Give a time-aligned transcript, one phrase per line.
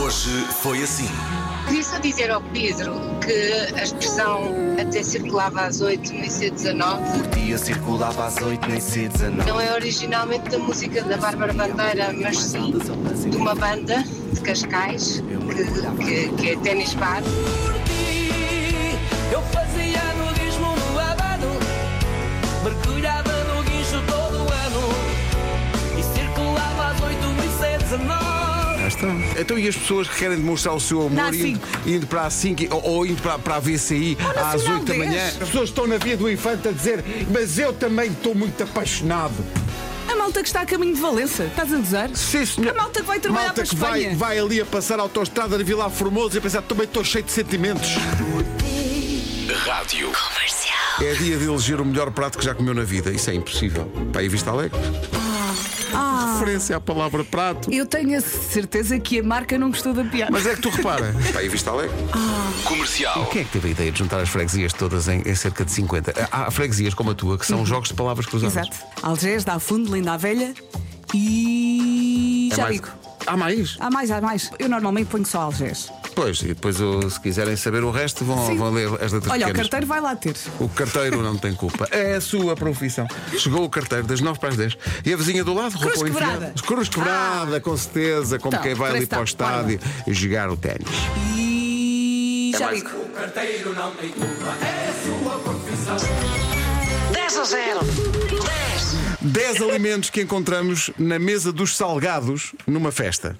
[0.00, 0.30] Hoje
[0.62, 1.08] foi assim.
[1.66, 7.58] Queria só dizer ao Pedro que a expressão até circulava às 8 no IC19 Dia
[7.58, 9.44] circulava às 8 nem C19.
[9.46, 12.72] não é originalmente da música da Bárbara Bandeira, mas sim
[13.28, 17.22] de uma banda de Cascais que, que, que é Ténis Bar.
[19.32, 19.97] Eu fazia
[29.48, 31.86] Então, e as pessoas que querem demonstrar o seu amor indo, A5.
[31.86, 34.94] indo para a 5 ou, ou indo para, para a VCI às Sinal 8 da
[34.94, 35.10] manhã?
[35.10, 35.24] 10.
[35.24, 37.02] As pessoas estão na via do infante a dizer,
[37.32, 39.32] mas eu também estou muito apaixonado.
[40.06, 41.44] A malta que está a caminho de Valença.
[41.44, 42.10] Estás a gozar?
[42.12, 42.72] Sim, senhor.
[42.72, 44.18] A malta que vai trabalhar Malta para a vai, Espanha.
[44.18, 47.24] vai ali a passar a autostrada de Vila Formoso e a pensar, também estou cheio
[47.24, 47.88] de sentimentos.
[49.64, 50.12] Rádio.
[51.00, 53.10] É dia de eleger o melhor prato que já comeu na vida.
[53.10, 53.90] Isso é impossível.
[54.08, 54.78] Está aí Vista Alegre.
[55.94, 56.36] Ah.
[56.38, 57.72] Referência à palavra prato.
[57.72, 60.30] Eu tenho a certeza que a marca não gostou da piada.
[60.32, 61.14] Mas é que tu repara.
[61.24, 61.94] Está aí Vista Alegre.
[62.64, 63.26] Comercial.
[63.26, 65.70] Quem é que teve a ideia de juntar as freguesias todas em, em cerca de
[65.72, 66.28] 50?
[66.30, 68.56] Há freguesias como a tua que são jogos de palavras cruzadas.
[68.56, 68.76] Exato.
[69.02, 70.54] Algés, dá fundo, linda a velha
[71.14, 72.48] e.
[72.52, 72.88] É Já mais- digo.
[73.26, 73.76] Há mais?
[73.78, 74.50] Há mais, há mais.
[74.58, 75.90] Eu normalmente ponho só Algés.
[76.20, 78.56] Pois, e depois se quiserem saber o resto, vão, Sim.
[78.56, 79.56] vão ler as letras Olha, o pequenas.
[79.56, 80.34] carteiro vai lá ter.
[80.58, 81.86] O carteiro não tem culpa.
[81.92, 83.06] É a sua profissão.
[83.38, 84.76] Chegou o carteiro das 9 para as 10.
[85.06, 86.54] E a vizinha do lado, Cruz roupa quebrada.
[86.66, 90.56] Cruz quebrada, com certeza, como Então, quem vai ali para o estádio e jogar o
[90.56, 90.88] ténis.
[91.36, 92.50] E.
[92.58, 92.90] Já mais- digo.
[97.12, 98.97] 10 a 0 10
[99.60, 103.36] alimentos que encontramos na mesa dos salgados numa festa.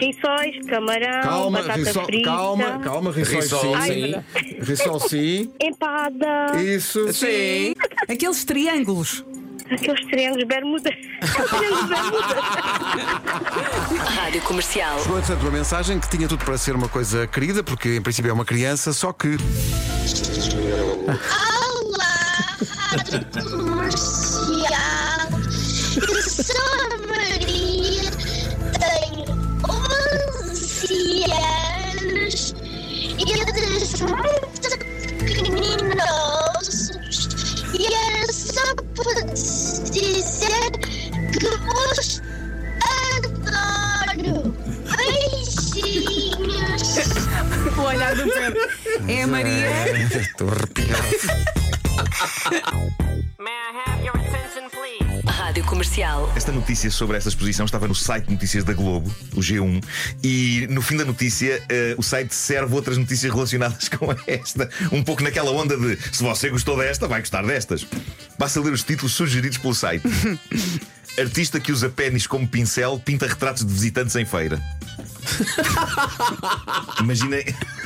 [0.00, 4.12] Rissóis, camarão, batata rissol- frita, calma, calma, Rissol, sim.
[4.34, 4.56] sim.
[4.60, 5.50] Rissol sim.
[5.60, 7.12] empada, Isso.
[7.12, 7.72] Sim.
[8.08, 9.24] Aqueles triângulos.
[9.70, 10.90] aqueles triângulos bermuda.
[11.20, 12.34] Aqueles triângulos bermuda.
[14.10, 14.98] Rádio Comercial.
[15.02, 18.30] Chegou entretanto uma mensagem que tinha tudo para ser uma coisa querida, porque em princípio
[18.30, 19.36] é uma criança, só que.
[21.08, 24.65] Olá, Rádio Comercial.
[38.74, 39.22] Para
[39.90, 41.10] dizer que
[41.40, 42.22] vos
[42.82, 44.54] adoro.
[45.76, 46.86] Beijinhos.
[47.76, 48.68] O olhar do Pedro.
[49.08, 49.68] É a Maria.
[50.18, 51.02] Estou arrepiado.
[53.38, 55.06] May I have your attention please?
[55.26, 56.32] Rádio Comercial.
[56.34, 59.82] Esta notícia sobre esta exposição estava no site de notícias da Globo, o G1,
[60.22, 64.68] e no fim da notícia eh, o site serve outras notícias relacionadas com esta.
[64.90, 67.86] Um pouco naquela onda de se você gostou desta, vai gostar destas.
[68.38, 70.04] Basta ler os títulos sugeridos pelo site.
[71.18, 74.60] Artista que usa pênis como pincel pinta retratos de visitantes em feira.
[77.00, 77.38] Imagina,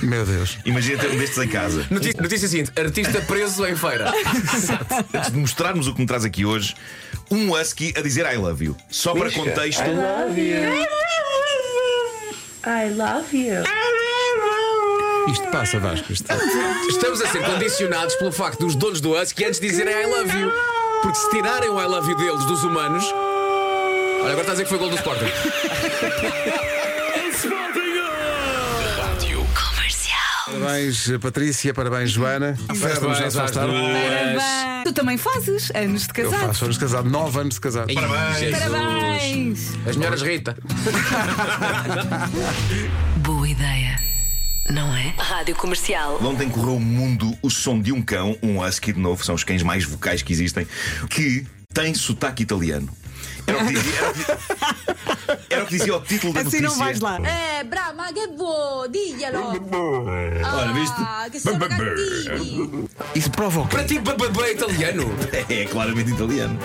[0.03, 0.59] Meu Deus.
[0.65, 1.87] imagina ter um destes em casa.
[1.91, 4.13] Notícia, notícia seguinte: artista preso em feira.
[5.15, 6.75] Antes de mostrarmos o que me traz aqui hoje,
[7.31, 8.77] um husky a dizer I love you.
[8.91, 9.83] Só para contexto.
[9.83, 9.95] I
[12.91, 13.63] love you.
[15.29, 16.13] Isto passa, Vasco.
[16.13, 16.27] Isto...
[16.89, 20.51] Estamos a ser condicionados pelo facto dos donos do Husky antes dizerem I love you.
[21.03, 23.05] Porque se tirarem o I love you deles, dos humanos.
[24.23, 25.25] Olha, agora está a dizer que foi gol do Sporting.
[28.97, 29.47] Rádio.
[30.47, 32.57] Parabéns, Patrícia, parabéns, Joana.
[32.75, 33.67] Já Parabéns às afastar.
[33.67, 34.43] Parabéns.
[34.85, 36.47] Tu também fazes anos de Eu casado.
[36.49, 37.95] faço anos de casado, 9 anos de casado.
[37.95, 38.59] Parabéns!
[38.59, 39.79] Parabéns.
[39.89, 40.57] As melhores Rita.
[43.23, 44.10] Boa ideia.
[44.73, 45.13] Não é?
[45.19, 46.23] Rádio Comercial.
[46.23, 49.43] Ontem correu o mundo o som de um cão, um husky de novo, são os
[49.43, 50.67] cães mais vocais que existem,
[51.09, 51.45] que
[51.75, 52.89] tem sotaque italiano.
[53.47, 54.25] Era o que dizia, era o que,
[55.55, 56.69] era o que dizia o título da Assim notícia.
[56.69, 57.19] não vais lá.
[57.25, 58.89] Eh, brava, che vuoi?
[58.91, 59.41] Diglielo!
[60.53, 60.97] Olha, viste?
[60.99, 62.89] Ah, che sono cattivi!
[63.15, 63.77] Isso prova o quê?
[63.77, 65.05] Para ti, bebê italiano.
[65.49, 66.59] É, claramente italiano.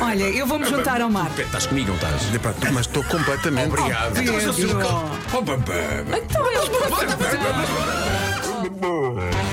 [0.00, 1.30] Olha, eu vou me juntar ao mar.
[1.38, 2.34] Estás comigo, não estás?
[2.34, 3.68] Epá, mas estou completamente.
[3.68, 4.14] Obrigado.
[4.14, 4.34] Pedro.
[6.16, 6.68] Então eles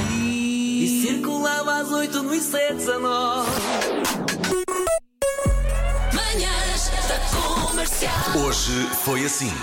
[0.09, 3.45] E circulava às 8 no IC19
[8.67, 9.53] Hoje foi assim.